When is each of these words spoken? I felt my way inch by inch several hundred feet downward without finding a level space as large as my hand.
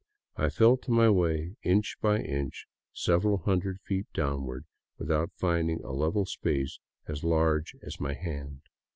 I 0.35 0.49
felt 0.49 0.89
my 0.89 1.11
way 1.11 1.57
inch 1.61 1.95
by 2.01 2.21
inch 2.21 2.65
several 2.91 3.37
hundred 3.37 3.79
feet 3.81 4.07
downward 4.15 4.65
without 4.97 5.29
finding 5.35 5.83
a 5.83 5.91
level 5.91 6.25
space 6.25 6.79
as 7.07 7.23
large 7.23 7.75
as 7.83 7.99
my 7.99 8.13
hand. 8.15 8.63